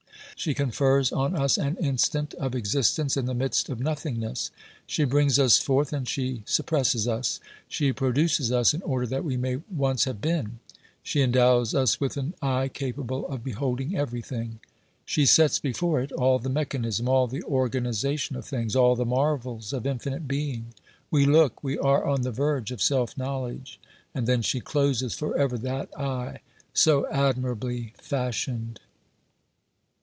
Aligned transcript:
She 0.35 0.55
confers 0.55 1.11
on 1.11 1.35
us 1.35 1.55
an 1.59 1.77
instant 1.77 2.33
of 2.33 2.55
existence 2.55 3.15
in 3.15 3.27
the 3.27 3.35
midst 3.35 3.69
of 3.69 3.79
nothingness; 3.79 4.49
she 4.87 5.03
brings 5.03 5.37
us 5.37 5.59
forth 5.59 5.93
and 5.93 6.07
she 6.09 6.41
suppresses 6.47 7.07
us; 7.07 7.39
she 7.67 7.93
produces 7.93 8.51
us 8.51 8.73
in 8.73 8.81
order 8.81 9.05
that 9.05 9.23
we 9.23 9.37
may 9.37 9.57
once 9.69 10.05
have 10.05 10.19
been. 10.19 10.57
She 11.03 11.21
endows 11.21 11.75
us 11.75 11.99
with 11.99 12.17
an 12.17 12.33
eye 12.41 12.69
capable 12.69 13.27
of 13.27 13.43
beholding 13.43 13.95
everything; 13.95 14.59
she 15.05 15.25
OBERMANN 15.25 15.27
197 15.27 15.27
sets 15.27 15.59
before 15.59 16.01
it 16.01 16.11
all 16.11 16.39
the 16.39 16.49
mechanism, 16.49 17.07
all 17.07 17.27
the 17.27 17.43
organisation 17.43 18.35
of 18.35 18.43
things, 18.43 18.75
all 18.75 18.95
the 18.95 19.05
marvels 19.05 19.71
of 19.73 19.85
infinite 19.85 20.27
being; 20.27 20.73
we 21.11 21.23
look, 21.23 21.63
we 21.63 21.77
are 21.77 22.03
on 22.03 22.23
the 22.23 22.31
verge 22.31 22.71
of 22.71 22.81
self 22.81 23.15
knowledge, 23.15 23.79
and 24.15 24.25
then 24.25 24.41
she 24.41 24.59
closes 24.59 25.13
for 25.13 25.37
ever 25.37 25.55
that 25.59 25.95
eye 25.99 26.39
so 26.73 27.07
admirably 27.11 27.93
fashioned. 27.99 28.79